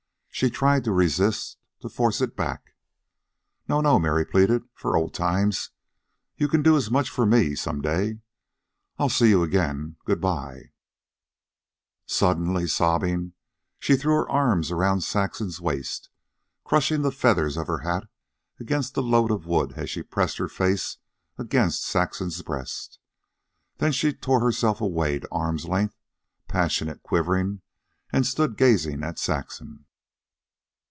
She 0.33 0.49
tried 0.49 0.83
to 0.85 0.91
resist, 0.91 1.57
to 1.81 1.89
force 1.89 2.19
it 2.19 2.35
back. 2.35 2.73
"No, 3.67 3.79
no," 3.79 3.99
Mary 3.99 4.25
pleaded. 4.25 4.63
"For 4.73 4.97
old 4.97 5.13
times. 5.13 5.69
You 6.35 6.47
can 6.47 6.63
do 6.63 6.75
as 6.75 6.89
much 6.89 7.11
for 7.11 7.27
me 7.27 7.53
some 7.53 7.79
day. 7.79 8.21
I'll 8.97 9.09
see 9.09 9.29
you 9.29 9.43
again. 9.43 9.97
Good 10.03 10.19
bye." 10.21 10.71
Suddenly, 12.07 12.65
sobbing, 12.67 13.33
she 13.77 13.95
threw 13.95 14.15
her 14.15 14.27
arms 14.31 14.71
around 14.71 15.01
Saxon's 15.01 15.61
waist, 15.61 16.09
crushing 16.63 17.03
the 17.03 17.11
feathers 17.11 17.55
of 17.55 17.67
her 17.67 17.79
hat 17.79 18.07
against 18.59 18.95
the 18.95 19.03
load 19.03 19.29
of 19.29 19.45
wood 19.45 19.73
as 19.73 19.91
she 19.91 20.01
pressed 20.01 20.37
her 20.37 20.49
face 20.49 20.97
against 21.37 21.85
Saxon's 21.85 22.41
breast. 22.41 22.97
Then 23.77 23.91
she 23.91 24.11
tore 24.11 24.39
herself 24.39 24.81
away 24.81 25.19
to 25.19 25.27
arm's 25.31 25.65
length, 25.65 25.99
passionate, 26.47 27.03
quivering, 27.03 27.61
and 28.11 28.25
stood 28.25 28.57
gazing 28.57 29.03
at 29.03 29.19
Saxon. 29.19 29.85